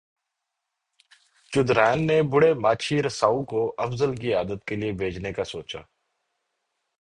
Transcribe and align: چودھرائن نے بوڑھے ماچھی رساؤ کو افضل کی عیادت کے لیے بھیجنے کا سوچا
چودھرائن 1.53 1.99
نے 2.07 2.17
بوڑھے 2.31 2.51
ماچھی 2.63 2.97
رساؤ 3.03 3.43
کو 3.43 3.61
افضل 3.77 4.15
کی 4.15 4.27
عیادت 4.33 4.65
کے 4.67 4.75
لیے 4.75 4.91
بھیجنے 4.91 5.33
کا 5.33 5.43
سوچا 5.43 5.79